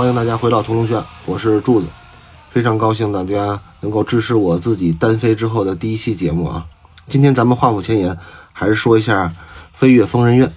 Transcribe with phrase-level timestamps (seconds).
[0.00, 1.86] 欢迎大家回到屠龙轩，我是柱子，
[2.48, 6.66] 非常高兴大家能够支持我自己单飞之后的第一期节目啊。
[7.06, 8.16] 今天咱们话不前言，
[8.50, 9.26] 还是说一下
[9.74, 10.48] 《飞跃疯人院》。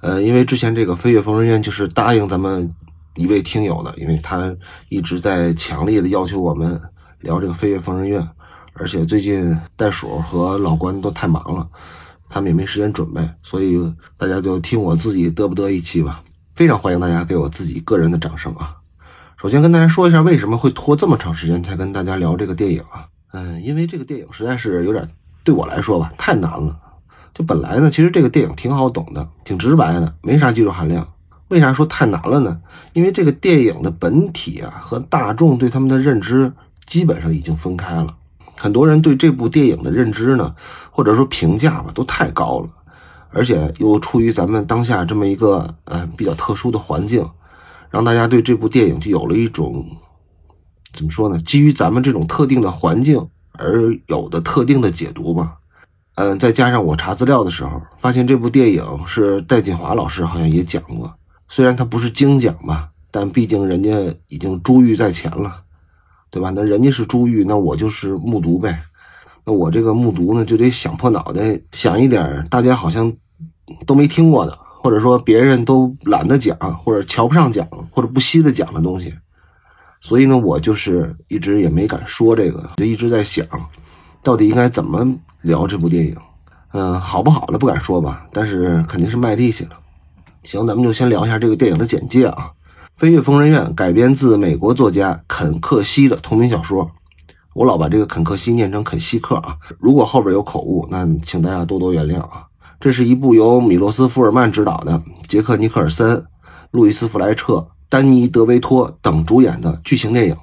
[0.00, 2.68] 呃，因为之前这个《飞跃疯人院》就是答应咱们
[3.14, 4.52] 一位听友的，因为他
[4.88, 6.80] 一直在强烈的要求我们
[7.20, 8.20] 聊这个《飞跃疯人院》，
[8.72, 11.64] 而且最近袋鼠和老关都太忙了，
[12.28, 13.78] 他们也没时间准备，所以
[14.16, 16.20] 大家就听我自己嘚不嘚一期吧。
[16.56, 18.74] 非常欢迎大家给我自己个人的掌声啊！
[19.40, 23.06] 首先跟大家说一下为什么会拖这么长时间才跟大家聊这个电影啊？
[23.30, 25.08] 嗯，因为这个电影实在是有点
[25.44, 26.76] 对我来说吧太难了。
[27.32, 31.06] 就本来呢，其实这个电影挺好懂的，挺直白的，没啥技术含量。
[31.46, 32.60] 为啥说太难了呢？
[32.94, 36.52] 因为这个电影的本体啊和大众对他们的认知
[36.86, 38.12] 基本上已经分开了。
[38.56, 40.52] 很多人对这部电影的认知呢，
[40.90, 42.68] 或者说评价吧，都太高了。
[43.30, 47.24] 而且又出于咱们当下这么一个呃比较特殊的环境，
[47.90, 49.84] 让大家对这部电影就有了一种
[50.92, 51.38] 怎么说呢？
[51.42, 55.56] 基于咱们这种特定的环境而有的特定的解读吧。
[56.16, 61.14] 嗯，再加上我查资料的时候，发现这部电影是戴锦华老师好像也讲过，
[61.48, 63.90] 虽然他不是精讲吧，但毕竟人家
[64.28, 65.62] 已经珠玉在前了，
[66.30, 66.50] 对吧？
[66.50, 68.82] 那人家是珠玉，那我就是木渎呗。
[69.44, 73.12] 那我这个木渎呢，就得想破脑袋想一点大家好像
[73.86, 79.12] 都没听过的，或者说别人都懒得讲，或者瞧不上讲，或者不稀得讲的东西。
[80.00, 83.44] 所以呢，我就是一直也没敢说这个，就一直在想，
[84.22, 85.06] 到底应该怎么
[85.42, 86.16] 聊这部电影。
[86.72, 89.70] 嗯，好不好的不敢说吧，但是肯定是卖力气了。
[90.44, 92.50] 行，咱们就先聊一下这个电影的简介啊，
[93.00, 96.90] 《飞跃疯人院》改编自美国作家肯克西的同名小说。
[97.54, 102.44] 我老把这个肯克西念成肯西克啊，如果后边有口误，那请大家多多原谅啊。
[102.80, 106.24] 这是一部由米洛斯·福尔曼执导的，杰克·尼克尔森、
[106.70, 110.36] 路易斯·弗莱彻、丹尼·德维托等主演的剧情电影。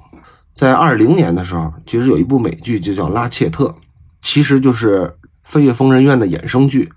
[0.54, 3.64] 在二零年的时候，其实有一部美剧就叫《拉切特》，
[4.20, 5.00] 其实就是
[5.44, 6.92] 《飞跃疯人院》的衍生剧，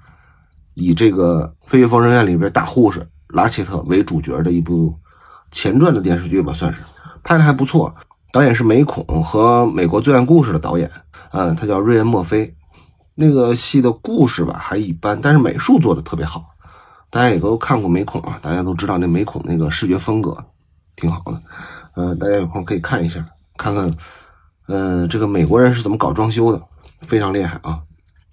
[0.74, 4.94] 以这个《飞跃疯人院》里边大护士拉切特为主角的一部
[5.52, 6.80] 前传的电视剧吧，算是
[7.24, 7.94] 拍的还不错。
[8.34, 10.92] 导演是美恐和美国罪案故事的导演，
[11.32, 12.54] 嗯，他叫瑞恩·墨菲。
[13.22, 16.42] 那个戏的故事吧还一般，但是美术做的特别好。
[17.10, 20.38] 大家也都看过美恐啊，大家都知道那美恐那个视觉风格
[20.96, 21.42] 挺好的。
[21.98, 23.26] 嗯，大家有空可以看一下，
[23.58, 23.94] 看看，
[24.70, 26.62] 嗯，这个美国人是怎么搞装修的，
[27.02, 27.80] 非常厉害啊。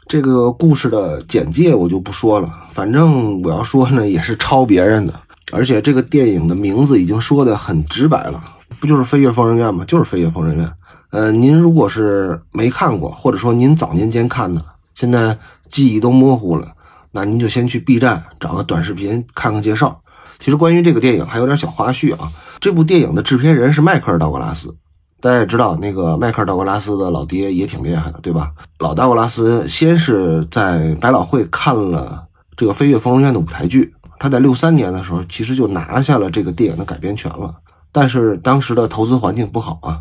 [0.07, 5.13] 这个故事的简介我就不说了，反正我要说呢也是抄别人的，
[5.51, 8.45] 而且这个电影的名字已经说的很直白了。
[8.79, 9.85] 不就是《飞跃疯人院》吗？
[9.85, 10.65] 就是《飞跃疯人院》。
[11.11, 14.63] 呃，您如果是没看过，或者说您早年间看的，
[14.97, 16.67] 现在记忆都模糊了，
[17.13, 20.01] 那您就先去 B 站找个短视频看看介绍。
[20.41, 22.33] 其实关于这个电影还有点小花絮啊。
[22.59, 24.75] 这部电影的制片人是迈克尔·道格拉斯，
[25.21, 28.53] 大家也知道，那个迈克尔·道格拉斯的老爹也挺厉害的，对吧？
[28.79, 32.27] 老道格拉斯先是在百老汇看了
[32.57, 37.55] 这个《飞跃疯人院》的舞台剧，他在六三年的时候其实就拿下了这个电影的改编权了。
[37.93, 40.01] 但是当时的投资环境不好啊，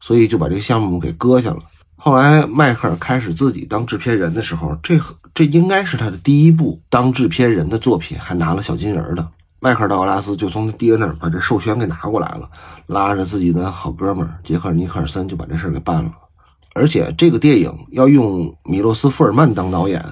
[0.00, 1.58] 所以就把这个项目给搁下了。
[1.96, 5.00] 后来迈克尔开始自己当制片人的时候，这
[5.34, 9.26] 这应该是他的第一部当制片人的作品，还拿了小金人的。
[9.58, 12.48] 迈克尔道格拉斯就从他爹那儿把这授权给拿过来了，
[12.86, 16.12] 拉着自己的好哥们杰克尼克尔森就把这事儿给办了。
[16.74, 20.04] 而且这个电影要用米洛斯福尔曼当导演，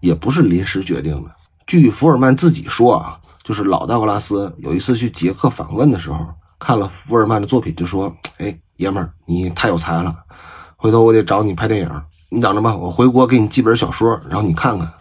[0.00, 1.30] 也不是临时决定的。
[1.66, 6.26] 据福尔曼自己说啊，就是老道格拉斯有一次去捷克访问的时候。
[6.64, 10.16] 看了福尔曼的作品，就说：“哎，爷们儿，你太有才了，
[10.82, 12.02] 回头我得找你拍电影。
[12.28, 14.92] 你等着吧，我回国给你寄本小说，然后你看看。”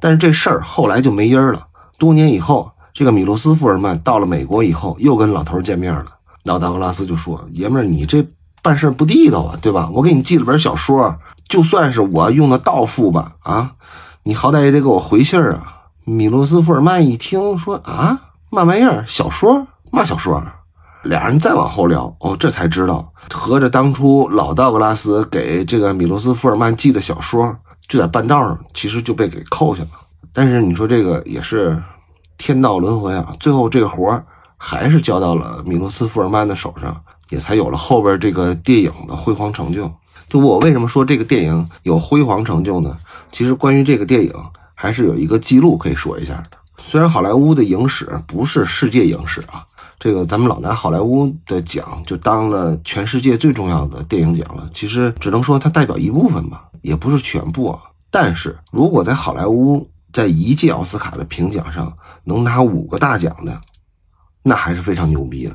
[0.00, 1.64] 但是这事儿后来就没音儿了。
[1.96, 6.06] 多年以后，这个米洛斯·福尔曼到了美国以后，又跟老头见面了。
[6.42, 8.26] 老道格拉斯就说：“爷们儿，你这
[8.62, 9.88] 办事不地道啊，对吧？
[9.92, 11.16] 我给你寄了本小说，
[11.48, 13.74] 就算是我用的道付吧，啊，
[14.24, 18.18] 你好歹也得给我回信儿啊。”米洛斯·福尔曼一听说：“啊，
[18.50, 19.04] 嘛玩意儿？
[19.06, 19.68] 小说？
[19.92, 20.42] 嘛小说？”
[21.02, 27.56] 俩人再往后聊，哦，这才知道，合着当初老道格拉斯给这个米罗斯·福尔曼寄的小说，
[27.88, 29.88] 就在半道上，其实就被给扣下了。
[30.32, 31.82] 但是你说这个也是
[32.38, 34.22] 天道轮回啊，最后这个活
[34.56, 36.98] 还是交到了米罗斯·福尔曼的手上，
[37.30, 39.90] 也才有了后边这个电影的辉煌成就。
[40.28, 42.96] 就我为什么说这个电影有辉煌成就呢？
[43.32, 44.32] 其实关于这个电影，
[44.74, 46.56] 还是有一个记录可以说一下的。
[46.78, 49.66] 虽然好莱坞的影史不是世界影史啊。
[50.02, 57.78] 这个咱们老拿好莱坞的奖就当了全世界最重要的电影奖了，其实只能说它代表一部分吧，也不是全部啊。
[58.10, 63.56] 但是如果在好莱坞在一届奥斯卡的评奖上能拿五个大奖的，
[64.42, 65.54] 那还是非常牛逼的。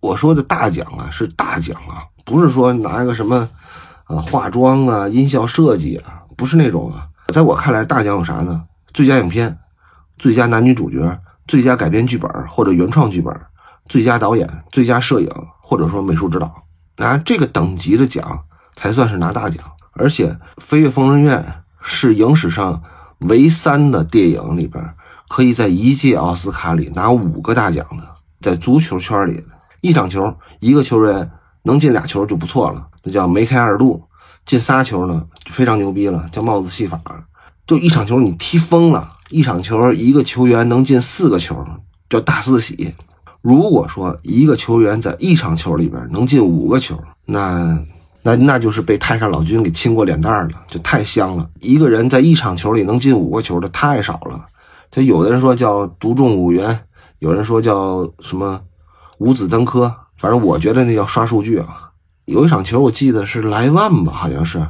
[0.00, 3.46] 我说的大奖啊，是大奖啊，不是说拿一个什么，
[4.06, 7.06] 呃，化妆啊、音效设计啊，不是那种啊。
[7.30, 8.64] 在我看来，大奖有啥呢？
[8.94, 9.58] 最佳影片、
[10.16, 13.38] 最佳男女主角、最佳改编剧本或者原创剧本、
[13.92, 15.28] 最佳导演、最佳摄影
[15.60, 16.64] 或者说美术指导，
[16.96, 18.42] 拿这个等级的奖
[18.74, 19.62] 才算是拿大奖。
[19.92, 21.44] 而且《飞越疯人院》
[21.82, 22.82] 是影史上
[23.18, 24.82] 唯三的电影里边，
[25.28, 28.08] 可以在一届奥斯卡里拿五个大奖的。
[28.40, 29.44] 在足球圈里，
[29.82, 31.30] 一场球一个球员
[31.64, 34.08] 能进俩球就不错了，那叫梅开二度；
[34.46, 36.98] 进仨球呢就非常牛逼了，叫帽子戏法。
[37.66, 41.62] 就一场球你踢疯了，一场球一个球员能进四个球
[42.08, 42.94] 叫大四喜。
[43.42, 46.96] 如果说一个球员在一场球里边能进五个球，
[47.26, 47.78] 那
[48.22, 51.50] 那那就是被太上老君给亲过脸蛋了，就太香了。
[51.60, 54.46] 一个人在一场球里能进五个球的太少了，
[54.90, 56.80] 他有的人说叫独中五元。
[57.18, 58.60] 有人说叫什么
[59.18, 61.90] 五子登科，反正我觉得那叫刷数据啊。
[62.24, 64.64] 有一场球我记得是莱万吧，好像是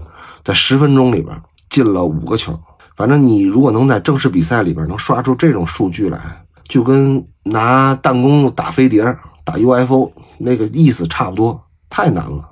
[0.45, 1.35] 在十分钟里边
[1.71, 2.59] 进了五个球。
[2.95, 9.05] 反正你如果能在正式比赛里边能刷出这种数据来，就跟拿弹弓打飞碟、
[9.45, 12.49] 打 UFO 那个意思差不多，太难了。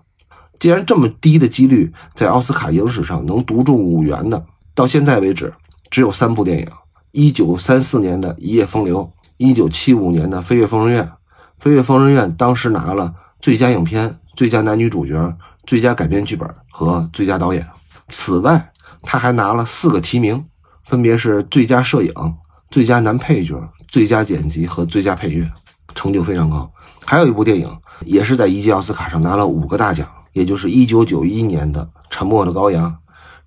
[0.59, 4.45] 既然这么低的几率在奥斯卡影史上能独中五元的，
[4.75, 5.51] 到现在为止
[5.91, 6.69] 只有三部电影：
[7.13, 9.05] 一九三四年的《一夜风流》。
[9.39, 11.05] 一九七五年的《飞越疯人院》，
[11.59, 15.35] 《飞越疯人院》当时拿了最佳影片、最佳男女主角、
[15.65, 17.67] 最佳改编剧本和最佳导演。
[18.09, 18.71] 此外，
[19.01, 20.45] 他还拿了四个提名，
[20.85, 22.13] 分别是最佳摄影、
[22.69, 25.51] 最佳男配角、最佳剪辑和最佳配乐，
[25.95, 26.73] 成就非常高。
[27.05, 27.69] 还有一部电影
[28.07, 32.89] 也是在一届奥斯卡上拿了五个大奖，也就是一九九一年的《沉默的羔羊》，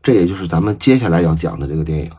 [0.03, 2.11] 这也就是咱们接下来要讲的这个电影。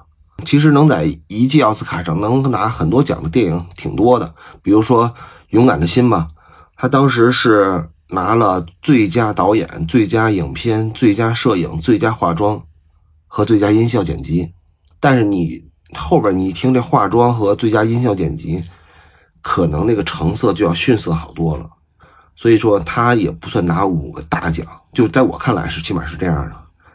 [0.45, 5.09] 其实能在一届奥斯卡上能拿很多奖的电影挺多的，比如说
[5.51, 6.29] 《勇敢的心》吧，
[6.77, 12.63] 他当时是拿了最佳导演、最佳影片、最佳摄影、最佳化妆
[13.27, 14.53] 和最佳音效剪辑。
[14.99, 15.63] 但是你
[15.95, 18.63] 后边你一听这化妆和最佳音效剪辑，
[19.41, 21.69] 可能那个成色就要逊色好多了，
[22.37, 26.53] 所以说他也不算拿五个大奖，就在我看来是起码是这样的。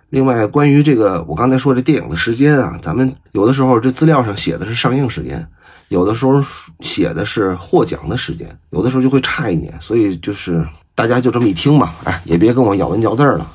[0.09, 5.47] 另外，关于这个我刚才说这电影的时间啊，咱们有的时候这资料上写的是上映时间，
[5.89, 6.43] 有的时候
[6.79, 13.47] 写的是获奖的时间，有的时候就会差一年，所以就是大家就这么一听吧，哎，也别跟我咬文嚼字了。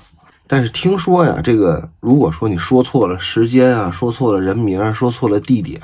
[0.54, 5.82] 但是听说呀，这个如果说你说错了时间啊，说错了人名，说错了地点，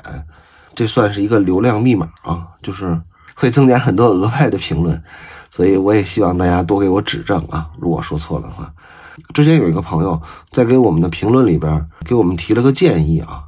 [0.73, 2.97] 这算是一个流量密码啊，就是
[3.35, 5.03] 会增加很多额外的评论，
[5.49, 8.73] 所以我也希望大家多给我指正啊，如果说错了的话。
[9.33, 10.21] 之前有一个朋友
[10.51, 13.43] 在给我们的评论里边给我们提了个建议啊，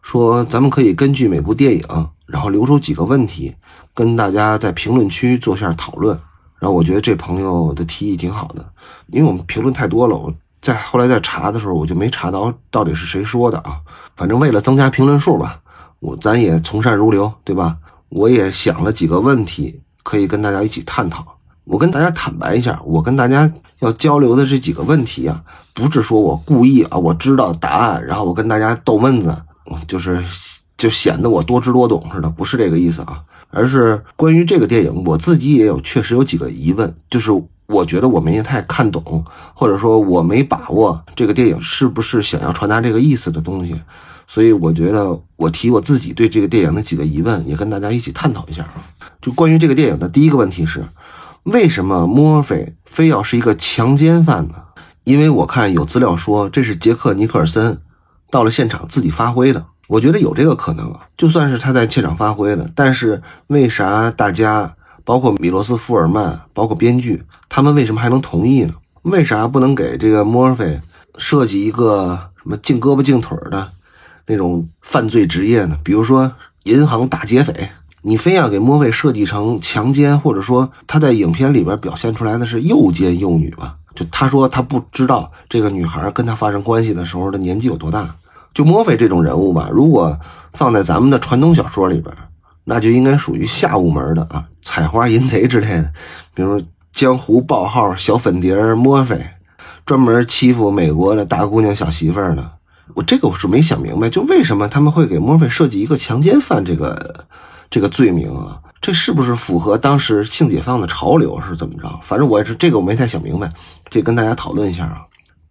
[0.00, 1.84] 说咱们可以根据每部电影，
[2.24, 3.52] 然后留出几个问题，
[3.92, 6.16] 跟大家在评论区做下讨论。
[6.60, 8.64] 然后我觉得这朋友的提议挺好的，
[9.08, 13.78] 因为我们评论太多了，我在后来在查的时候我就没查到到底是谁说的啊。
[14.16, 15.60] 反正为了增加评论数吧，
[16.00, 17.76] 我咱也从善如流，对吧？
[18.08, 21.36] 我也想了几个问题可以跟大家一起探讨。
[21.64, 25.42] 我跟大家坦白一下，我跟大家要交流的这几个问题啊，
[25.74, 29.36] 不是说我故意啊，我知道答案，然后我跟大家逗闷子，
[29.86, 30.24] 就是
[30.78, 37.30] 就显得我多知多懂似的，不是这个意思啊，而是关于这个电影，我自己也有确实有几个疑问，就是
[37.68, 43.80] 我觉得我没太看懂，或者说我没把握这个电影是不是想要传达这个意思的东西，
[44.26, 48.82] 所以我觉得我提我自己对这个电影的几个疑问，也跟大家一起探讨一下啊。
[49.20, 50.84] 就关于这个电影的第一个问题是。
[51.44, 54.54] 为什么墨菲非要是一个强奸犯呢？
[55.04, 57.78] 因为我看有资料说这是杰克尼克尔森
[58.30, 61.06] 到了现场自己发挥的，我觉得有这个可能啊。
[61.16, 64.76] 就算是他在现场发挥的，但是为啥大家
[65.08, 68.74] 包括米罗斯福尔曼，包括编剧，他们为什么还能同意呢？
[69.04, 70.78] 为啥不能给这个墨菲
[71.16, 72.10] 设计一个
[72.42, 73.72] 什么净胳膊净腿的
[74.26, 75.78] 那种犯罪职业呢？
[75.82, 76.30] 比如说
[76.64, 77.70] 银行大劫匪。
[78.02, 83.76] 你非要给莫菲设计成强奸，或者说他在影片里边表现出来的是又奸又女吧？
[83.94, 88.14] 就他说他不知道这个女孩跟他发生关系的时候的年纪有多大。
[88.52, 90.18] 就莫菲这种人物吧，如果
[90.52, 92.14] 放在咱们的传统小说里边，
[92.64, 95.90] 那就应该属于下五门的啊，采花淫贼之类的，
[96.34, 99.18] 比如江湖报号小粉蝶莫菲，
[99.86, 102.52] 专门欺负美国的大姑娘小媳妇儿的。
[102.94, 107.24] 我这个我是没想明白，就为什么他们会给莫菲设计一个强奸犯这个？
[107.70, 112.00] 这个罪名啊，这是不是符合当时性解放的潮流是怎么着？
[112.02, 113.50] 反正我也是这个我没太想明白，
[113.90, 115.02] 这跟大家讨论一下啊。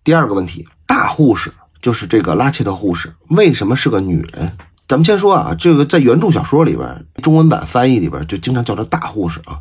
[0.04, 4.52] 第二个问题，大护士就是这个拉切特护士，为什么是个女人？
[4.88, 9.60] 咱们先说啊，这个在原著小说里边，中文版翻译里边就经常叫她大护士啊，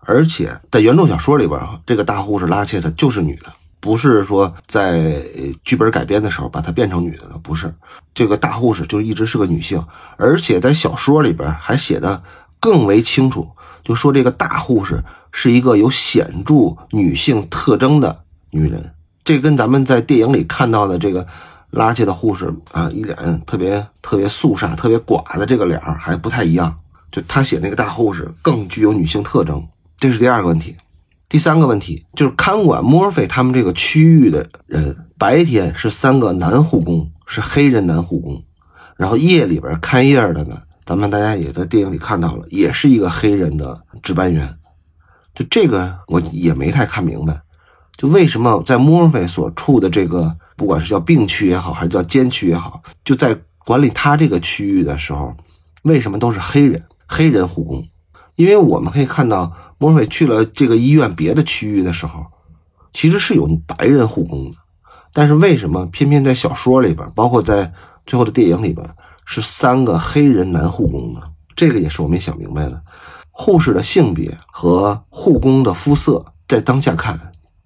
[0.00, 5.22] 而且在原著小说里边，这个大护士拉切特就是女的，不是说在
[5.62, 7.74] 剧本改编的时候把她变成女的的，不是。
[8.14, 9.84] 这个大护士就一直是个女性，
[10.16, 12.22] 而且在小说里边还写的
[12.58, 13.50] 更为清楚，
[13.82, 18.94] 就说这个大护士是一个有显著女性特征的女人。
[19.24, 21.26] 这跟咱们在电影里看到的这个
[21.74, 26.74] 拉切的护士啊，一脸特别特别肃杀、特别寡的这个脸还不太一样。
[27.10, 29.64] 就他写那个大护士更具有女性特征。
[29.96, 30.76] 这是第二个问题，
[31.28, 38.42] 第三个问题就是看管墨菲他们这个区域的人，白天是三个男护工，是黑人男护工，
[38.96, 44.58] 然后夜里边看夜的呢，咱们大家也在电影里看到了，也是一个黑人的值班员。
[45.34, 47.40] 就这个我也没太看明白，
[47.96, 55.34] 就为什么在墨菲所处的这个，不管是叫病区也好，还是叫监区也好，就在管理他这个区域的时候，
[55.82, 57.86] 为什么都是黑人黑人护工？
[58.36, 59.52] 因为我们可以看到。
[59.76, 62.24] 莫菲去了这个医院别的区域的时候，
[62.92, 64.56] 其实是有白人护工的，
[65.12, 67.70] 但是为什么偏偏在小说里边，包括在
[68.06, 68.88] 最后的电影里边，
[69.26, 71.20] 是三个黑人男护工呢？
[71.54, 72.82] 这个也是我没想明白的。
[73.30, 77.18] 护士的性别和护工的肤色，在当下看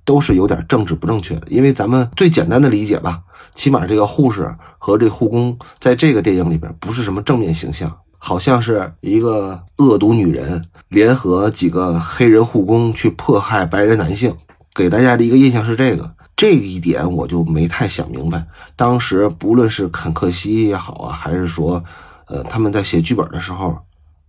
[0.09, 1.47] 都是有点政治不正确的。
[1.49, 3.21] 因为咱们最简单的理解吧，
[3.55, 7.95] 起码这个护士和这护工在这个电影里边不是什么正面形象。
[8.21, 14.35] 好像是一个恶毒女人联合几个黑人护工去迫害白人男性，
[14.75, 18.45] 给大家的一个印象是这个，这一点我就没太想明白。
[18.75, 21.85] 当时不论是肯克西也好啊，还是说，
[22.27, 23.79] 呃，他们在写剧本的时候，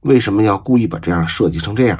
[0.01, 1.99] 为什么要故意把这样设计成这样？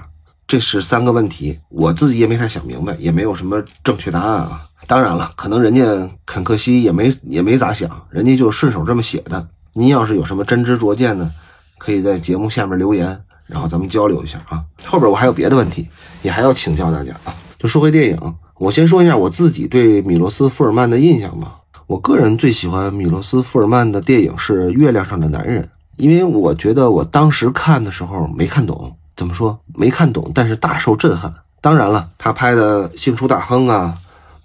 [0.50, 4.66] 这是三个问题，我自己也没太想明白，也没有什么正确答案啊。
[4.88, 5.84] 当然了，可能人家
[6.26, 9.48] 肯克西也没也没咋想，人家就顺手这么写的。
[9.74, 11.30] 您要是有什么真知灼见呢？
[11.78, 13.16] 可以在节目下面留言，
[13.46, 14.64] 然后咱们交流一下啊。
[14.86, 15.88] 后边我还有别的问题，
[16.24, 17.36] 也还要请教大家啊。
[17.60, 21.58] 就说回电影，我先说一下我自己对米罗斯·福尔曼的印象吧。
[21.86, 25.62] 我个人最喜欢米罗斯·福尔曼的电影是《月亮上的男人》，
[25.98, 31.32] 因为我觉得我当时看的时候没看懂，怎么说没看懂，但是大受震撼。
[31.60, 33.94] 当然了，他拍的《幸出大亨》啊。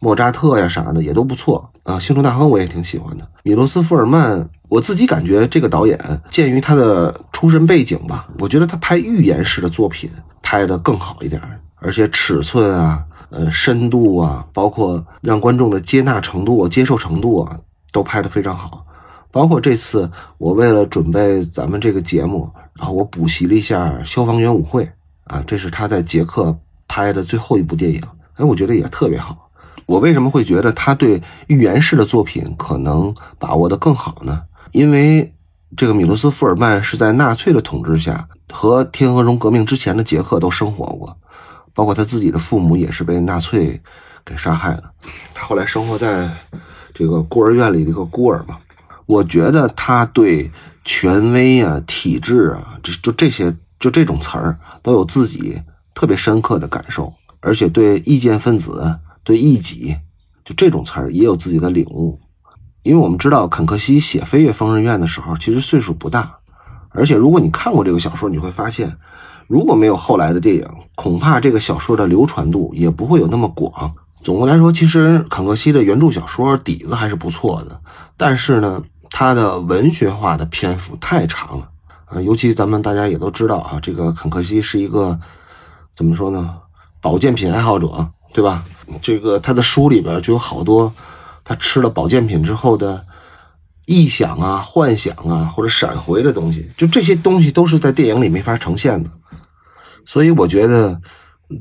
[0.01, 3.27] 莫扎特呀啥的也都不错啊，《星出大亨》我也挺喜欢的。
[3.43, 10.11] 米罗斯福尔曼，我自己感觉这个导演鉴于他的出身背景吧，我觉得他拍寓言式的作品
[10.43, 11.41] 拍的更好一点，
[11.77, 17.59] 而且尺寸啊、呃深度啊，包括让观众的接纳程度、接受程度啊，
[17.91, 18.85] 都拍的非常好。
[19.35, 24.85] 包括这次我为了准备咱们这个节目，然后我补习了一下《消防员舞会》
[25.25, 28.01] 啊，这是他在捷克拍的最后一部电影，
[28.37, 29.51] 哎，我觉得也特别好。
[29.87, 34.41] 我为什么会觉得他对寓言式的作品可能把握的更好呢？
[34.71, 35.35] 因为
[35.77, 41.17] 这个米罗斯福尔曼是在纳粹的统治下和天鹅绒革命之前的捷克都生活过，
[41.75, 43.83] 包括他自己的父母也是被纳粹
[44.25, 44.85] 给杀害了。
[45.35, 46.31] 他后来生活在
[46.95, 48.59] 这个孤儿院里的一个孤儿嘛。
[49.07, 50.51] 我觉得他对
[50.85, 55.61] 权威啊、体制啊，这就这些就这种词儿都有自己
[55.95, 58.99] 特别深刻的感受，而且对意见分子。
[59.27, 59.97] 对异己，
[60.45, 62.21] 就这种词儿也有自己的领悟，
[62.83, 66.37] 因为我们知道肯克西写《飞越疯人院》的时候，其实岁数不大，
[66.91, 68.99] 而且如果你看过这个小说，你会发现，
[69.47, 73.95] 如果没有后来的电影，恐怕这个小说的流传度也不会有那么广。
[74.23, 77.81] 总的来说，其实肯克西的原著小说底子还是不错的，
[78.19, 81.69] 但是呢，他的文学化的篇幅太长了
[82.07, 85.19] 啊，尤其咱们大家也都知道啊，这个肯克西是一个
[85.95, 86.57] 怎么说呢，
[87.01, 88.11] 保健品爱好者。
[88.35, 88.65] 对吧？
[89.01, 90.93] 这个他的书里边就有好多
[91.45, 93.07] 他吃了保健品之后的
[93.87, 99.09] 臆想啊、幻想啊，或者闪回的东西，就这些东西都是在电影里没法呈现的。
[100.05, 101.01] 所以我觉得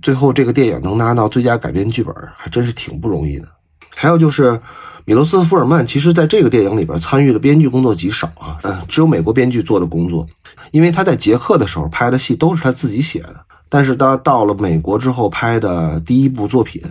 [0.02, 3.48] 最后这个电影能拿到最佳改编剧本，还真是挺不容易的。
[3.96, 4.60] 还有就是
[5.06, 10.26] 米罗斯·福尔曼，其实在这个电影里边参与的编剧工作极少啊，嗯，只有美国编剧做的工作，
[10.72, 13.36] 因为他在捷克的时候拍的戏都是他自己写的。
[13.70, 16.82] 但是他到了美国之后拍的第一部作品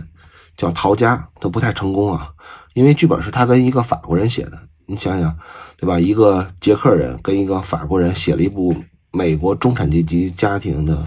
[0.57, 2.27] 叫《逃家》，都不太成功啊，
[2.73, 4.59] 因为剧本是他跟一个法国人写的。
[4.85, 5.33] 你想想，
[5.77, 5.97] 对吧？
[5.97, 8.75] 一个捷克人跟一个法国人写了一部
[9.11, 11.01] 美国中产阶级家庭的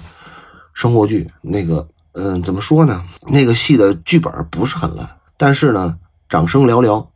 [0.72, 3.04] 生活剧，那个，嗯，怎么说呢？
[3.26, 5.94] 那个戏的剧本不是很烂，但是呢，
[6.28, 7.06] 掌声寥寥。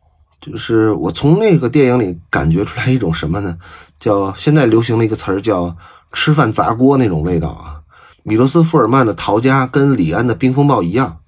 [0.41, 3.59] 就是我从那个电影里感觉出来一种什么呢？
[3.99, 5.77] 叫现在流行的一个词儿叫
[6.15, 7.77] “吃饭砸锅”那种味道啊。
[8.23, 11.19] 米罗斯福尔曼的《逃家》跟李安的《冰风暴》一样，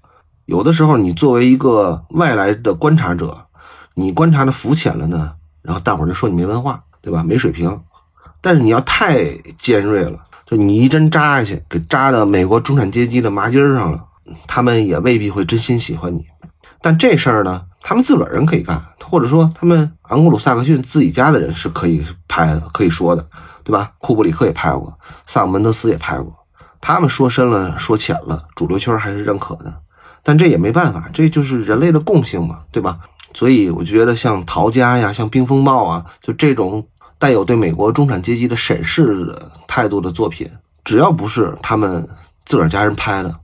[0.47, 3.47] 有的时候你作为一个外来的观察者，
[3.95, 7.23] 你观察的肤浅了呢，然后大伙儿就说你没文化，对吧？
[7.23, 7.79] 没水平。
[8.41, 9.25] 但是你要太
[9.59, 14.03] 尖锐了，就你一针扎下去，给扎到美国中产阶级的麻筋上了，
[14.47, 16.25] 他们也未必会真心喜欢你。
[16.81, 23.27] 但这事儿呢，他们自个儿人可以干，或者说他们昂古鲁萨克逊自己家的人是可以拍的，可以说的，
[23.65, 23.93] 对吧？
[23.99, 24.97] 库布里克也拍过，
[25.27, 26.33] 萨姆门德斯也拍过，
[26.81, 29.75] 他们说深了说浅了，主流圈还是认可的。
[30.23, 33.01] 但这也没办法，这就是人类的共性嘛，对吧？
[33.35, 36.87] 所以我觉得像陶家呀，像冰风暴啊，就这种
[37.19, 40.49] 带有对美国中产阶级的审视的态度的作品，
[40.85, 42.09] 只要不是他们
[42.45, 43.35] 自个儿家人拍的，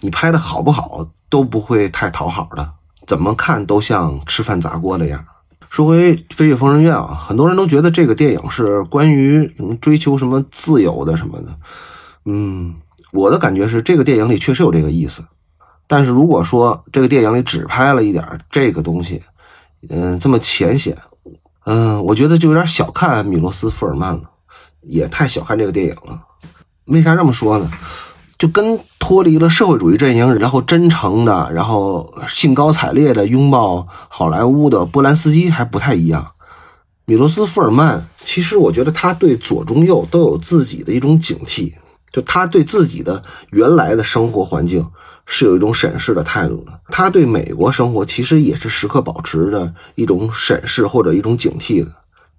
[0.00, 2.70] 你拍的好不好都不会太讨好的，
[3.08, 5.24] 怎么看都像吃饭砸锅的样。
[5.70, 11.48] 说回《飞越疯人院》啊，很多人都觉得这个电影是关于什么追求什么自由的什么的，
[12.26, 12.74] 嗯，
[13.12, 15.24] 我的感觉是这个电影里确实有这个意思。
[15.86, 19.22] 但是如果说这个电影里只拍了一点这个东西，
[19.88, 20.96] 嗯，这么浅显，
[21.64, 24.22] 嗯，我觉得就有点小看米罗斯·福尔曼了，
[24.82, 26.22] 也太小看这个电影了。
[26.84, 27.70] 为啥这么说呢？
[28.38, 36.24] 就跟脱离了社会主义阵营，然后真诚的，然后兴高采烈的拥抱好莱坞的波兰斯基还不太一样。
[37.04, 41.72] 米罗斯·福尔曼，其实我觉得他对左中右都有自己的一种警惕，
[42.12, 44.86] 就他对自己的原来的生活环境。
[45.30, 51.90] 是有一种审视的态度的，他对美国生活其实也是时刻保持着一种审视或者一种警惕的。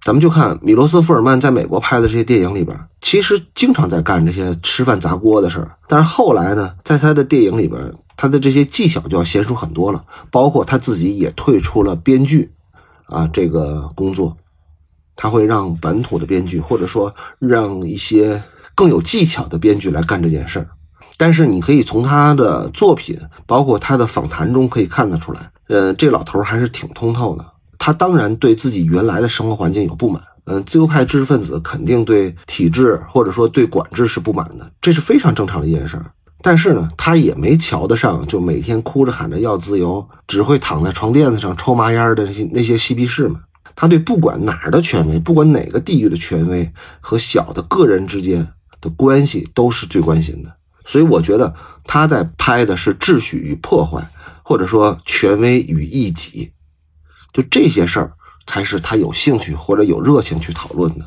[0.02, 5.76] 咱们就看米罗斯·福尔曼在美国拍的这些电影里边，其实经常在干这些吃饭砸锅的事儿。
[5.88, 12.50] 但是后来呢，在他的电影里边，他的这些技巧就要娴熟很多了，包括他自己也退出了编剧
[13.08, 14.36] 啊这个工作，
[15.18, 18.42] 他会让本土的编剧，或者说让一些
[18.74, 20.70] 更有技巧的编剧来干这件事儿。
[21.18, 27.46] 但是你可以从他的作品，包括他的访谈中可以看得出来，呃，这老头还是挺通透的。
[27.80, 36.00] 他当然对自己原来的生活环境有不满，嗯，自由派知识分子肯定对体制或者说对管制是不满的，这是非常正常的一件事。
[36.42, 43.36] 但是呢，他也没瞧得上就每天哭着喊着要自由，只会躺在床垫子上抽麻烟的那些那些嬉皮士们。
[43.76, 48.46] 他对不管哪儿的权威，不管哪个地域的权威和小的个人之间
[48.82, 50.52] 的关系，都是最关心的。
[50.86, 51.54] 所以我觉得
[51.86, 54.10] 他在拍的是秩序与破坏，
[54.44, 56.52] 或者说权威与异己，
[57.34, 58.12] 就这些事儿
[58.48, 61.06] 才是他有兴趣或者有热情去讨论的。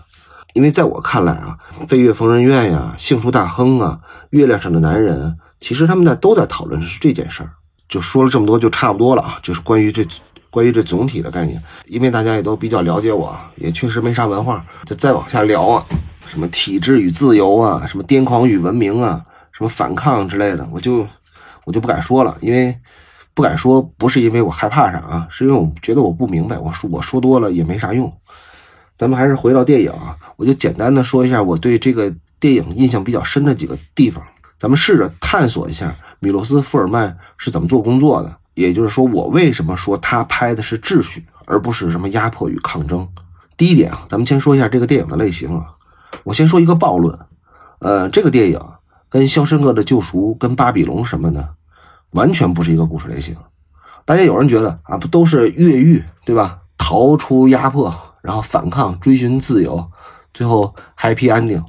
[0.54, 1.56] 因为在我看来啊，
[1.86, 3.98] 《飞越疯人院》呀，《杏树大亨》啊，
[4.30, 5.30] 《月亮上的男人》，
[5.60, 7.50] 其实他们在都在讨论的是这件事儿。
[7.88, 9.38] 就说了这么多，就差不多了啊。
[9.42, 10.06] 就是关于这
[10.50, 15.86] 关于这总体的概念，因为大家也都比较了解我，也确实没啥文化，就再往下聊啊，
[16.30, 19.24] 什么体制与自由啊，什么癫狂与文明啊。
[19.52, 21.06] 什么反抗之类的，我就
[21.64, 22.74] 我就不敢说了，因为
[23.34, 28.12] 不敢说，不是因为我害怕啥啊，是因为我觉得我不明白，我说我说多了也没啥用。
[28.98, 34.22] 咱们还是回到电影啊，我就简单的说一下我对这个电影印象比较深的几个地方。
[34.58, 43.08] 咱们试着探索一下米罗斯福尔曼是怎么做工作的，也就是说，我为什么说他拍的是秩序，而不是什么压迫与抗争。
[43.56, 45.66] 第一点啊，咱们先说一下这个电影的类型啊，
[46.24, 47.18] 我先说一个暴论，
[47.78, 48.60] 呃，这个电影。
[49.08, 51.46] 跟《肖申克的救赎》、跟《巴比龙》什么的，
[52.12, 53.36] 完全不是一个故事类型。
[54.04, 56.58] 大家有人觉得啊，不都是越狱对吧？
[56.78, 59.84] 逃出压迫，然后反抗，追寻自由，
[60.34, 61.62] 最后 happy ending，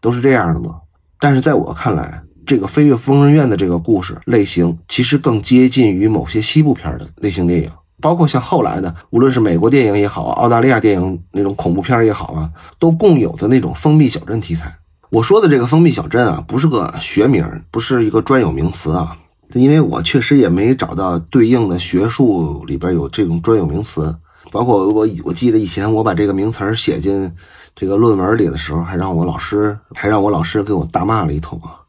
[0.00, 0.76] 都是这样的吗？
[1.18, 14.74] 但是在我看来，这个《飞越疯人院》的这个故事类型，其实更接近于某些西部片的类型电影，包括像后来的，无论是美国电影也好，澳大利亚电影那种恐怖片也好啊，都共有的那种封闭小镇题材。
[15.10, 19.16] 我说的这个封闭小镇啊，不是个学名，不是一个专有名词啊，
[19.60, 24.14] 因为我确实也没找到对应的学术里边有这种专有名词。
[24.50, 27.32] 包括我，我记得以前我把这个名词写进
[27.74, 31.80] 这个论文里的时候，还让我老师，还让我老师给我大骂了一通啊，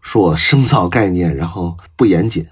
[0.00, 2.46] 说我生造概念，然后不严谨。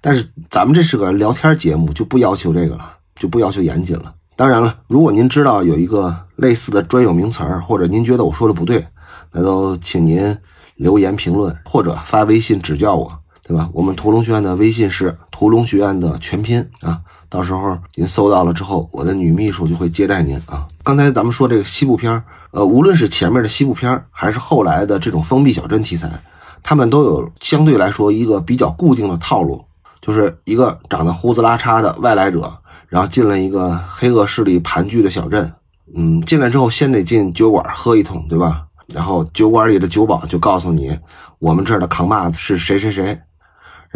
[0.00, 4.12] 但是咱们这是个聊天节目，就不要求这个了，就不要求严谨了。
[4.34, 8.86] 当然了，如果您知道有一个类似的专有名词，或者您觉得我说的不对，
[9.32, 10.36] 那都请您
[10.74, 13.70] 留言评论或者发微信指教我，对吧？
[13.72, 20.66] 我们屠龙学院的微信是屠龙学院的全拼啊，到时候您搜到了之后，我的女秘书就会接待您啊。
[20.82, 26.10] 刚才咱们说这个西部片儿呃，无论是前面的西部片儿还是后来的这种封闭小镇题材，
[26.62, 29.64] 他们都有相对来说一个比较固定的套路，
[30.00, 32.52] 就是一个长得胡子拉碴的外来者，
[32.88, 35.52] 然后进了一个黑恶势力盘踞的小镇，
[35.94, 38.64] 嗯，进来之后先得进酒馆喝一通，对吧？
[38.88, 40.98] 然后酒馆里的酒保就告诉你，
[41.38, 43.16] 我们这儿的扛把子是谁谁谁。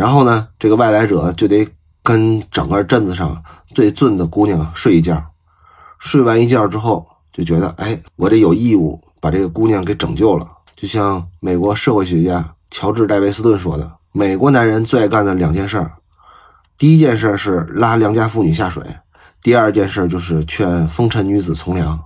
[0.01, 1.69] 然后呢，这个外来者就得
[2.03, 5.23] 跟整个镇子上最俊的姑娘睡一觉。
[5.99, 15.87] 睡完一觉之后，就觉得，哎，我这有义务把这个姑娘给拯救了，就像美国社会学家乔治·戴维斯顿说的：“美国男人最爱干的两件事，
[16.79, 18.83] 第一件事是拉良家妇女下水，
[19.43, 22.01] 第二件事就是劝风尘女子从良。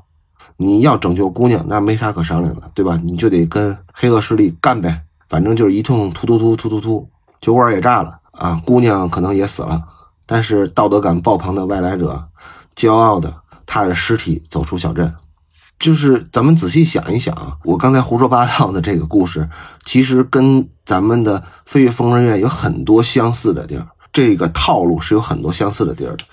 [0.56, 3.00] 你要拯救姑娘，那没啥可商量的，对吧？
[3.04, 7.08] 你就得跟黑恶势力干呗，反正就是一通突突突突突突，
[7.44, 9.82] 酒馆也炸了啊，姑娘可能也死了，
[10.24, 12.26] 但是道德感爆棚的外来者，
[12.74, 13.34] 骄傲的
[13.66, 15.14] 踏着尸体走出小镇。”
[15.78, 19.46] 就是咱们仔细想一想啊，我刚才胡说八道的这个故事，
[19.84, 26.24] 其实跟咱们的《飞越疯人院》有很多相似的地儿，这个套路是有很多相似的地儿的。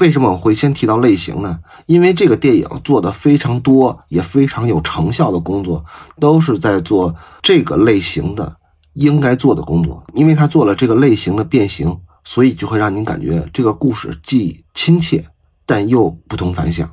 [0.00, 1.60] 为什么我会先提到类型呢？
[1.86, 5.84] 因为这个电影做的非常多，也非常有成效的工作，
[6.18, 8.56] 都是在做这个类型的
[8.94, 10.02] 应该做的工作。
[10.14, 15.24] 因为他做了这个类型的变形，所以就会让您感觉这个故事既亲切，
[15.66, 16.88] 但又不同凡响。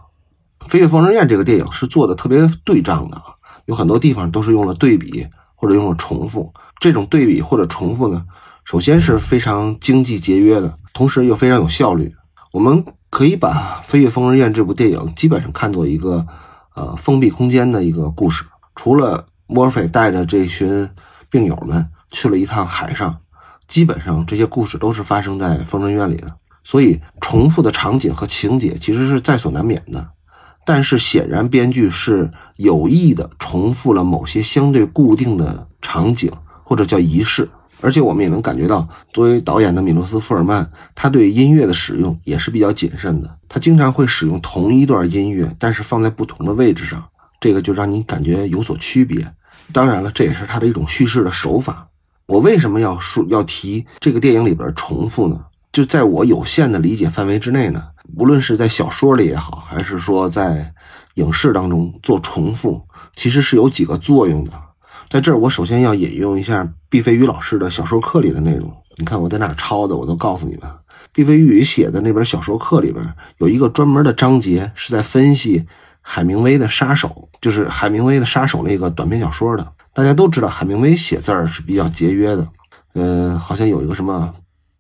[0.70, 3.22] 《飞越疯人院》这个电影是做的特别对仗的，
[3.66, 6.54] 有很多地方都是用了对比或者用了重复。
[6.80, 8.26] 这种对比或者重复呢，
[8.64, 12.14] 首先是非常经济节约的，同时又非常有效率。
[12.54, 16.26] 我们可以把《飞越疯人院》这部电影基本上看作一个
[16.76, 18.46] 呃封闭空间的一个故事。
[18.76, 20.90] 除了墨菲带着这群
[21.32, 23.18] 病友们去了一趟海上，
[23.68, 30.10] 基本上这些故事都是发生在疯人院里的，所以重复的场景和情节其实是在所难免的。
[30.66, 36.32] 但是显然，编剧是有意的重复了某些相对固定的场景，
[36.64, 37.50] 或者叫仪式。
[37.80, 43.38] 而且我们也能感觉到，作为导演的米洛斯·福尔曼，他对音乐的使用也是比较谨慎的。
[43.50, 47.04] 他经常会使用同一段音乐，但是放在不同的位置上，
[47.40, 49.28] 这个就让你感觉有所区别。
[49.74, 51.88] 当然了，这也是他的一种叙事的手法。
[52.28, 55.40] 我为什么要说要提这个电影里边重复呢？
[55.72, 57.84] 就在我有限的理解范围之内呢？
[58.18, 60.74] 无论是在小说里也好，还是说在
[61.16, 62.82] 影视当中做重复，
[63.16, 64.52] 其实是有几个作用的。
[65.10, 68.74] 在这儿，我首先要引用一下毕飞宇老师的小说课里的内容。
[68.98, 70.70] 你看我在哪抄的，我都告诉你们。
[71.14, 73.06] 毕飞宇写的那本小说课里边
[73.38, 75.66] 有一个专门的章节，是在分析
[76.02, 77.08] 海明威的《杀手》，
[77.40, 79.66] 就是海明威的《杀手》那个短篇小说的。
[79.94, 82.48] 大家都知道，海明威写字儿是比较节约的，
[82.96, 84.34] 嗯，好像有一个什么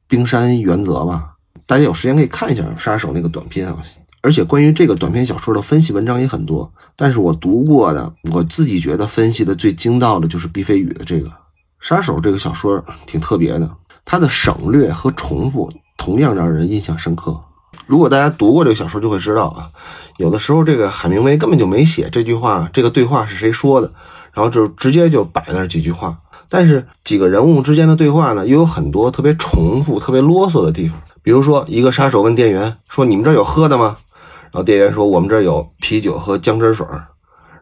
[0.07, 1.29] 冰山原则吧。
[1.65, 3.77] 大家有时间可以看一下《杀手》那个短篇啊，
[4.21, 6.71] 而且关于这个短篇小说的分析文章也很多。
[6.95, 11.27] 但是我读过的，我自己觉得分析的最精到的就是毕飞宇的这个
[11.79, 13.69] 《杀手》这个小说，挺特别的。
[14.03, 17.39] 它的省略和重复同样让人印象深刻。
[17.88, 19.69] 如果大家读过这个小说，就会知道啊，
[20.17, 23.91] 有的时候这个海明威根本就没写这句话，这个对话是谁说的，
[24.34, 26.17] 然后就直接就摆那几句话。
[26.49, 31.01] 但是几个人物之间的对话呢，又有很多特别重复、特别啰嗦的地方。
[31.23, 33.97] 比如说，一个杀手问店员说：“你们这儿有喝的吗？”
[34.51, 36.86] 然后店员说：“我们这儿有啤酒和姜汁水。”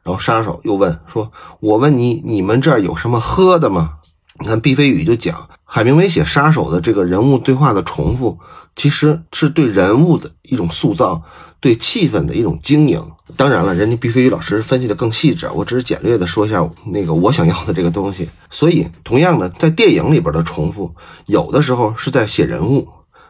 [0.02, 3.96] 然后杀手又问说：“我问你，你们这儿有什么喝的吗？”
[4.40, 8.40] 你看毕飞宇就讲，海明威写杀手的这个人物对话的重复，
[8.76, 11.22] 其实是对人物的一种塑造，
[11.60, 13.00] 对气氛的一种经营。
[13.38, 18.28] 当然了，人家毕飞宇老师分析的更细致，我只是简略的说一下那个我想要的这个东西。
[18.50, 20.92] 所以，同样的，在电影里边的重复，
[21.28, 22.88] 有的时候是在写人物。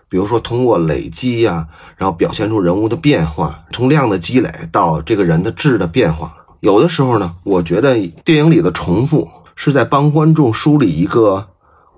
[0.08, 6.34] 比如说，通过累积呀，然后表现出人物的变化，从量的积累到这个人的质的变化。
[6.62, 11.50] 有的时候呢，我觉得电影里的重复是在帮观众梳理一个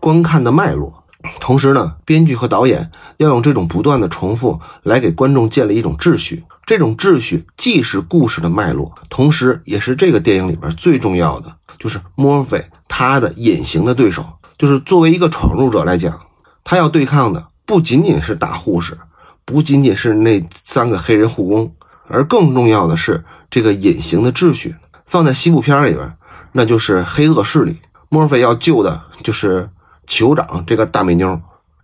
[0.01, 1.03] 观看的脉络，
[1.39, 6.43] 同时呢，编剧和导演要用这种不断的重复来给观众建立一种秩序。
[6.65, 14.25] 这种秩序既是故事的脉络，同时也是这个电影里边最重要的，就是墨菲他的隐形的对手，
[14.57, 16.19] 就是作为一个闯入者来讲，
[16.63, 17.47] 他要对抗的。
[17.63, 18.97] 不仅仅是大护士，
[19.45, 21.73] 不仅仅是那三个黑人护工，
[22.07, 24.75] 而更重要的是这个隐形的秩序。
[25.05, 26.13] 放在西部片里边，
[26.53, 27.77] 那就是黑恶势力。
[28.09, 29.69] 墨菲要救的就是
[30.07, 31.39] 酋长这个大美妞，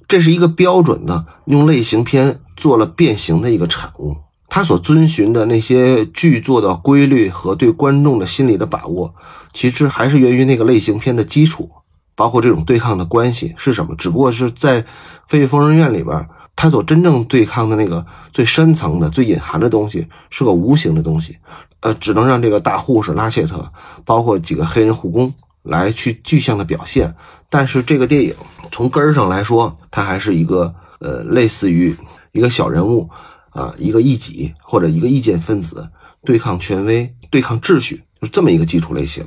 [0.07, 4.17] 这是一个标准的用类型片做了变形的一个产物。
[4.49, 9.13] 他所遵循的那些剧作的规律和对观众的心理的把握，
[9.53, 11.69] 其实还是源于那个类型片的基础。
[12.15, 13.93] 包括这种对抗的关系是什么？
[13.95, 14.81] 只不过是在
[15.27, 18.03] 《飞越疯人院》里边，他所真正对抗的那个
[18.33, 21.37] 最深层的、最隐含的东西是个无形的东西，
[21.81, 23.71] 呃，只能让这个大护士拉切特，
[24.03, 27.13] 包括几个黑人护工来去具象的表现。
[27.49, 28.35] 但是这个电影
[28.71, 31.95] 从根儿上来说，它还是一个呃，类似于
[32.31, 33.09] 一个小人物
[33.51, 35.89] 啊，一个异己或者一个意见分子
[36.25, 39.25] 对抗权威、对抗秩序，就是这么一个基础类型。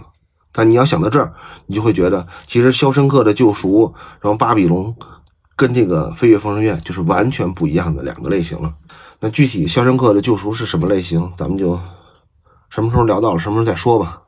[0.52, 1.32] 但你要想到这儿，
[1.66, 3.86] 你就会觉得，其实《肖申克的救赎》
[4.20, 4.94] 然后《巴比龙》
[5.56, 8.74] 跟这个《飞越疯人院》就是完全不一样的两个类型了。
[9.20, 11.78] 那具体《肖申克的救赎》是什么类型，咱们就
[12.68, 14.22] 什么时候聊到了什么时候再说吧。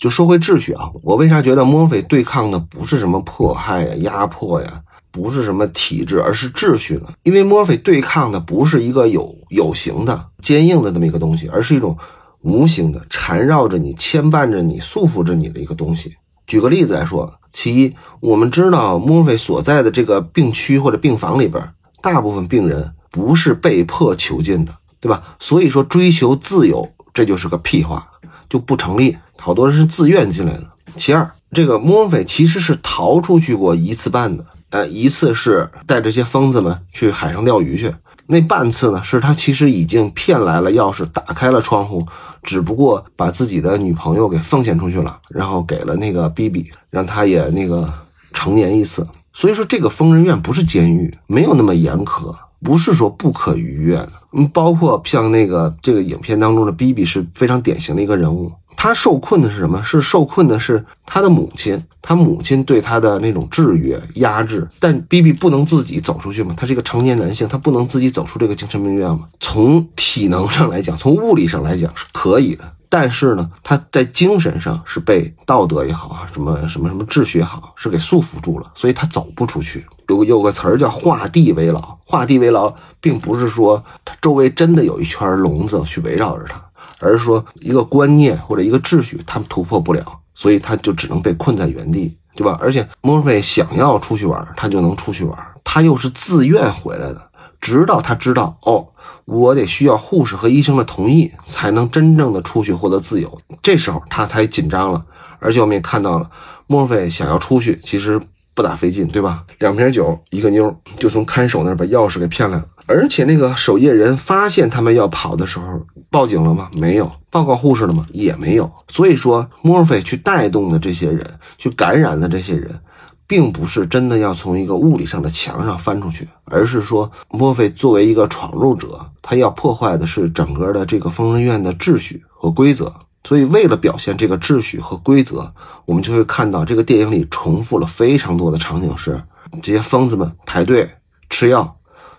[0.00, 7.06] 就说回秩序啊，我为啥觉得墨菲对抗的不是什么迫害呀、压迫呀，不是什么体制，而是秩序呢？
[7.22, 11.96] 因为墨菲对抗的不是一个有有形的、坚硬的这么一个东西，而是一种
[12.40, 16.16] 无形的、缠绕着你、牵绊着你、束缚着你的一个东西。
[16.46, 21.62] 举个例子来说，其一，我们知道墨菲所在的这个病区或者病房里边，
[22.02, 25.22] 大部分病人不是被迫囚禁的，对吧？
[25.38, 28.08] 所以说追求自由，这就是个屁话。
[28.52, 30.66] 就不成立，好多人是自愿进来的。
[30.98, 37.94] 其二，这个墨菲其实是逃出去过一次半的，呃，一次是带这些疯子们去海上钓鱼去，
[38.26, 42.06] 那半次呢是他其实已经骗来了钥匙，打开了窗户，
[42.42, 47.90] 只不过把自己的女朋友给奉献出去了，然后给了那个 B B，让他也那个
[48.34, 49.06] 成年一次。
[49.32, 52.36] 所以说，这个疯人院不是监狱，没有那么严苛。
[52.64, 58.52] 不是说不可逾越的，嗯，包括像那个这个影片当中的 B B 是非常典型的一个人物。
[58.74, 59.82] 他受困的是什么？
[59.82, 64.66] 是受困的是他的母亲，他母亲对他的那种制约、压制。
[64.80, 66.54] 但 B B 不能自己走出去吗？
[66.56, 69.20] 他是一个成年男性，他不能自己走出这个精神病院吗？
[69.38, 72.64] 从体能上来讲，从物理上来讲是可以的。
[72.88, 79.84] 但是呢，他在精神上是被道德也好啊，什么什么什么秩序也好，是给束缚住了，所以他走不出去。
[80.08, 86.62] 有有个词儿叫“画地为牢”，画地为牢，并不是说它周围真的有一圈笼子去围绕着他，
[87.00, 92.58] 而是说一个观念或者一个秩序，他们突破不了，所以他就只能被困在原地，对吧？
[92.60, 98.88] 而且莫菲想要出去玩，他就能出去玩，他又是自愿回来的，直到他知道哦。
[99.24, 103.38] 我得需要护士和医生的同意，才能真正的出去获得自由。
[103.62, 105.00] 这时候他才紧张了，
[105.38, 106.28] 而且我们也看到了，
[106.66, 108.20] 墨菲想要出去其实
[108.54, 109.44] 不咋费劲，对吧？
[109.58, 112.64] 两瓶酒，一个妞，就从看守那儿把钥匙给骗来了。
[112.86, 116.70] 而且那个守夜人发现他们要跑的时候，报警了吗？
[116.72, 117.10] 没有。
[117.30, 118.06] 报告护士了吗？
[118.12, 118.70] 也没有。
[118.88, 121.24] 所以说，墨菲去带动的这些人，
[121.56, 122.78] 去感染的这些人。
[123.24, 132.92] 并不是真的要从一个物理上的墙上翻出去，而是说，墨菲作为一个闯入者，他要破坏的是整个的这个疯人院的秩序和规则。
[133.24, 135.52] 所以，为了表现这个秩序和规则，
[135.84, 139.22] 我们就会看到这个电影里重复了非常多的场景，是
[139.62, 140.90] 这些疯子们排队
[141.30, 141.76] 吃药、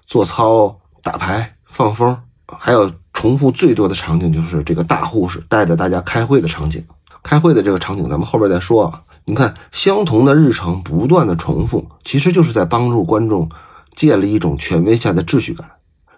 [0.07, 2.17] 做操、打牌、放风，
[2.57, 6.83] 还有重复最多的场景就是这个大护士带着大家开会的场景。
[7.21, 9.01] 开会的这个场景，咱们后边再说啊。
[9.25, 13.49] 你看，相同的日程不断的重复，其实就是在帮助观众
[13.95, 15.69] 建立一种权威下的秩序感，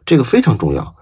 [0.05, 0.95] 这个非常重要。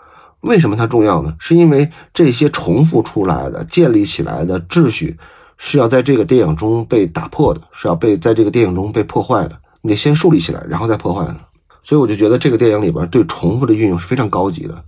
[0.44, 1.34] 为什么它重要呢？
[1.40, 5.18] 是因为这些重复出来的、建立起来的秩序
[5.58, 9.58] 是要在这个电影中被打破的，是要被在这个电影中被破坏的。
[9.82, 11.36] 你得先树立起来，然后再破坏的。
[11.82, 14.84] 所以我就觉得这个电影里边对重复的运用是非常高级的，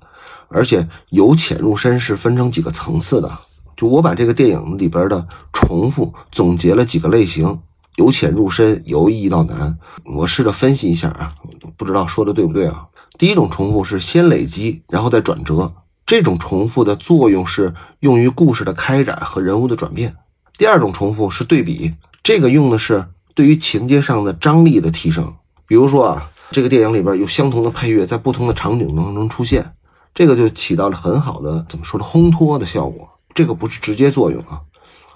[0.49, 3.31] 而且由浅入深是分成几个层次的。
[3.77, 7.59] 就我把这个电影里边的重复总结了几个类型，
[7.95, 9.77] 由浅入深，由易到难。
[10.03, 11.31] 我试着分析一下啊，
[11.77, 12.85] 不知道说的对不对啊？
[13.17, 15.73] 第一种重复是先累积，然后再转折，
[16.05, 20.15] 这种重复的作用是用于故事的开展和人物的转变。
[20.57, 25.33] 第二种重复是对比，这个用的是对于情节上的张力的提升。
[25.67, 29.73] 比如说啊，这个电影里边有相同的配乐，在不同的场景当中出现，
[30.13, 33.09] 这个就起到了很好的怎么说的烘托的效果。
[33.33, 34.61] 这个不是直接作用啊。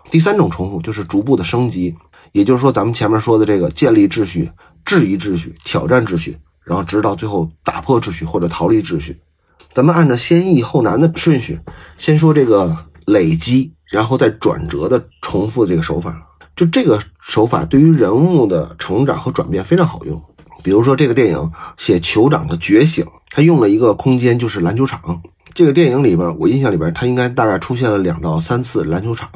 [0.10, 1.96] 第三种重复就是逐步的升级，
[2.32, 4.50] 也就是说，咱们前面说的这个建立秩序、
[4.84, 6.38] 质疑秩序、挑战秩序，
[6.70, 9.20] 然后直到最后打破秩序或者逃离秩序。
[9.74, 11.60] 咱们按照先易后难的顺序，
[11.98, 12.78] 先说这个
[13.08, 16.16] 累积，然后再转折的重复这个手法。
[16.56, 20.22] 就这个手法对于人物的成长和转变非常好用。
[20.62, 25.22] 比如说这个电影写酋长的觉醒，他用了一个空间就是篮球场。
[25.56, 29.30] 这个电影里边，我印象里边，它应该大概出现了两到三次篮球场。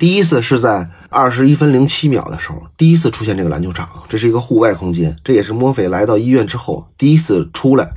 [0.00, 7.92] 第一次是在二十一分零七秒的时候，第一次出现这个篮球场，这是一个户外空间，这也是墨菲来到医院之后第一次出来。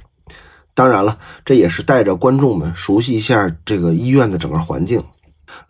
[0.73, 5.01] 当然了，这也是带着观众们熟悉一下这个医院的整个环境。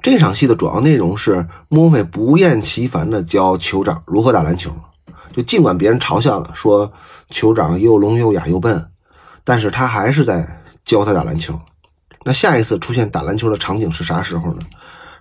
[0.01, 4.71] 这场戏的主要内容是墨菲不厌其烦地教酋长如何打篮球，
[5.35, 6.91] 就尽管别人嘲笑了，说
[7.29, 8.83] 酋长又聋又哑又笨，
[9.43, 11.59] 但是他还是在教他打篮球。
[12.25, 14.61] 那下一次出现打篮球的场景是啥时候呢？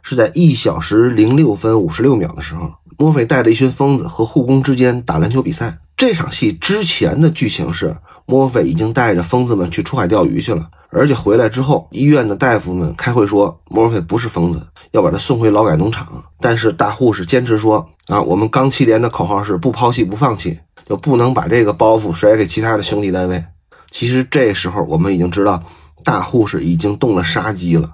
[0.03, 5.79] 是在一小时零六分五十六秒的时候，墨菲带着一群疯子和护工之间打篮球比赛。
[5.97, 16.07] 这场戏之前的剧情是，墨菲已经带着疯子们去出海钓鱼去了，而且回来之后，医院的大夫们开会说，墨菲不是疯子，要把他送回劳改农场。
[16.41, 23.45] 但是大护士坚持说，啊，我们钢七连的口号是不抛弃不放弃，就不能把这个包袱甩给其他的兄弟单位。
[23.91, 25.63] 其实这时候我们已经知道。
[26.05, 27.93] 大护士已经动了杀机了。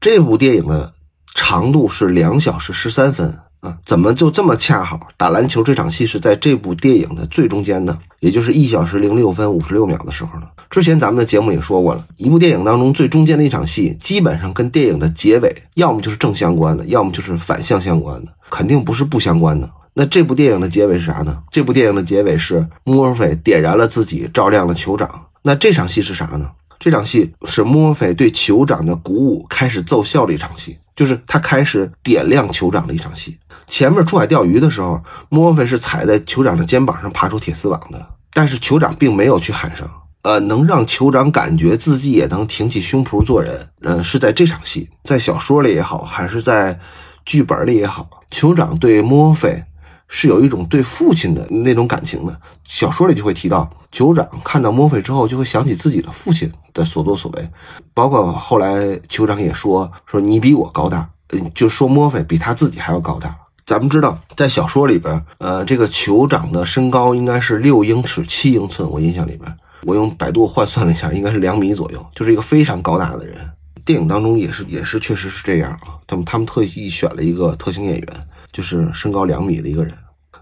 [0.00, 0.92] 这部电影的
[1.36, 4.98] 长度是两小时十三分啊，怎么就这么恰好？
[5.16, 10.46] 打篮球这场戏是在这部电影的最中间呢，也就是一小时零六分五十六秒的时候呢。
[10.68, 19.70] 之前咱们的节目也说过了，一部电影当中最中间的一场戏，基本上跟电影的结尾要么就是正相关的，要么就是反向相关的，肯定不是不相关的。
[19.94, 21.38] 那这部电影的结尾是啥呢？
[21.50, 25.08] 这部电影的结尾是墨菲点燃了自己，照亮了酋长。
[25.42, 26.50] 那这场戏是啥呢？
[26.78, 33.38] 这场戏是墨菲对酋长的鼓舞开始奏效的一场戏，就是他开始点亮酋长的一场戏。
[33.68, 39.88] 前面出海钓鱼的时候，莫菲是踩在酋长的肩膀上爬出铁丝网的，但是酋长并没有去喊声。
[40.22, 46.76] 呃，能让酋长感觉自己也能挺起胸脯做人，嗯，是在这场戏，在小说里也好，还是在
[47.24, 49.62] 剧本里也好，酋长对莫菲。
[50.08, 57.50] 是有一种对父亲的那种感情的，小说里就会提到，酋长看到墨菲之后，就会想起自己的父亲的所作所为，
[57.92, 63.34] 包括后来酋长也说说你比我高大，嗯，就说墨菲比他自己还要高大。
[63.64, 73.36] 咱们知道，在小说里边，呃，这个酋长的身高应该是六英尺七英寸，我印象里边，我用百度换算了一下，应该是两米左右，就是一个非常高大的人。
[73.84, 78.26] 电影当中也是也是确实是这样啊，他们他们特意选了一个特型演员。
[78.56, 79.92] 就是身高两米的一个人。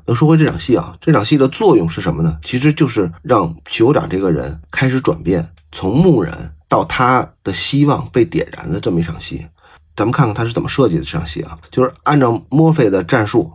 [0.07, 2.39] 那说回这场戏啊，这场戏的作用是什么呢？
[2.45, 9.45] 其实就是让酋长这个人开始转变，从木人到他的希望被点燃的这么一场戏。
[9.97, 13.51] 咱们看看他是怎么设计的这场戏啊，就是按照墨菲的战术，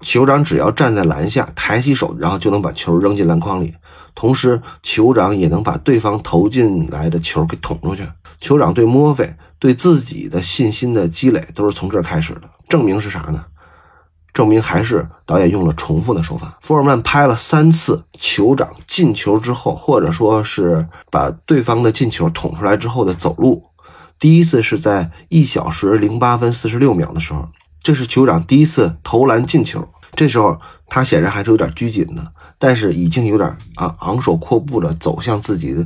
[0.00, 3.74] 酋长只要站在篮下，抬起手，然后就能把球扔进篮筐里，
[4.14, 8.08] 同时酋长也能把对方投进来的球给捅出去。
[8.40, 12.42] 酋长对墨菲对自己的信心的积累都是从这儿开始的。
[12.68, 13.44] 证明是啥呢？
[14.38, 16.56] 证明还是导演用了重复的手法。
[16.62, 23.64] 福尔曼拍了三次酋长进球之后，或者说是把对方的进球捅出来之后的走路。
[24.16, 27.48] 第一次是在一小时零八分四十六秒的时候，
[27.82, 29.84] 这是酋长第一次投篮进球。
[30.12, 32.24] 这时候他显然还是有点拘谨的，
[32.60, 35.84] 但是已经有点啊昂首阔步的走向自己的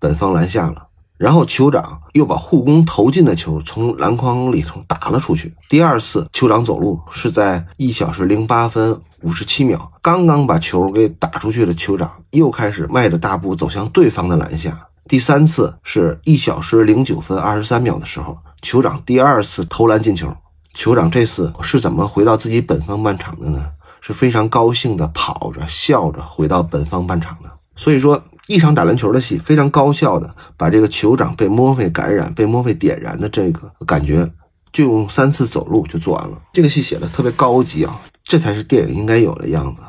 [0.00, 0.88] 本方篮下了。
[1.22, 5.54] 然后酋长又把护工投进的球从篮筐里头打了出去。
[5.68, 14.88] 第二次酋长走路是在一小时零八分五十七秒，刚刚把球给打出去的酋长又开始迈着大步走向对方的篮下。
[15.06, 20.26] 第三次是一小时零九分二十三秒的时候，酋长第二次投篮进球。
[20.74, 23.64] 酋长这次是怎么回到自己本方半场的呢？
[24.00, 27.50] 是非常高兴的跑着笑着回到本方半场的。
[27.76, 28.20] 所以说。
[28.48, 34.28] 一场打篮球的戏，非常高效的把这个酋长被墨菲感染、被墨菲点燃的这个感觉，
[34.72, 36.40] 就用三次走路就做完了。
[36.52, 39.82] 这个戏写的特别高级啊，这才是电影应该有的样子。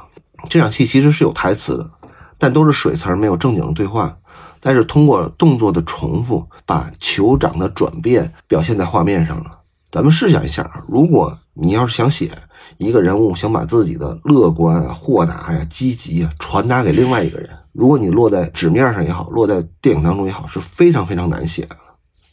[0.49, 1.89] 这场戏其实是有台词的，
[2.37, 4.15] 但都是水词，没有正经的对话。
[4.59, 9.59] 但是通过动作的重复，把酋长的转变表现在画面上了。
[9.91, 12.31] 咱们试想一下，如果你要是想写
[12.77, 17.49] 一个人物，想把自己的乐观啊、豁达呀、积极啊传达给另外一个人。
[17.71, 21.75] 如果你落在纸面上也好，落在电影当中也好，是非常非常难写的。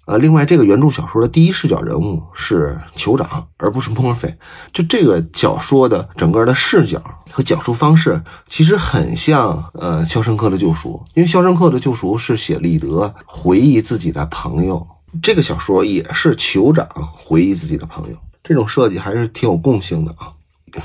[0.07, 4.35] 呃，另外这个原著小说的第一视角人物是酋长，而不是墨菲。
[4.73, 7.01] 就这个小说的整个的视角
[7.31, 14.85] 和讲述方式，其实很像呃《肖申克的救赎》，因为《肖申克的救赎》是写李德回忆自己的朋友，
[15.23, 18.17] 这个小说也是酋长回忆自己的朋友。
[18.51, 20.33] 这种设计还是挺有共性的啊。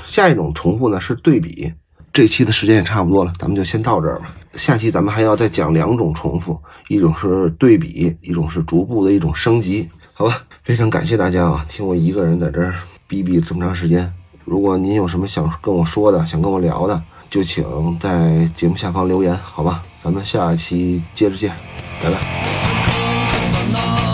[0.04, 1.72] 下一种重复呢是对比。
[2.12, 4.32] 这期的时间也差不多了，咱们就先到这儿吧。
[4.52, 10.44] 下期咱们还要再讲两种重复，一种是对比，一种是逐步的一种升级，好吧？
[10.62, 12.76] 非常感谢大家啊，听我一个人在这儿
[13.08, 14.14] 逼逼这么长时间。
[14.44, 17.64] 如果您有什么想跟我说的，想跟我聊的，就请
[17.98, 19.82] 在节目下方留言，好吧？
[20.00, 21.52] 咱们下期接着见，
[22.00, 24.05] 拜拜。